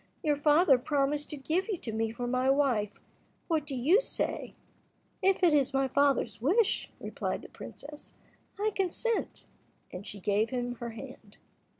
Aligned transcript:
Your 0.23 0.37
father 0.37 0.79
promised 0.79 1.29
to 1.29 1.37
give 1.37 1.67
you 1.67 1.77
to 1.77 1.91
me 1.91 2.11
for 2.11 2.25
my 2.25 2.49
wife: 2.49 2.99
what 3.47 3.67
do 3.67 3.75
you 3.75 4.01
say?" 4.01 4.53
"If 5.21 5.43
it 5.43 5.53
is 5.53 5.75
my 5.75 5.87
father's 5.87 6.41
wish," 6.41 6.89
replied 6.99 7.43
the 7.43 7.49
princess, 7.49 8.15
"I 8.59 8.71
consent," 8.75 9.45
and 9.93 10.03
she 10.07 10.19
gave 10.19 10.49
him 10.49 10.73
her 10.77 10.89
hand. 10.89 11.37